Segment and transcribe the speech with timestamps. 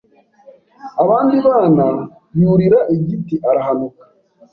[1.03, 1.85] abandi bana
[2.39, 4.03] yurira igiti arahanuka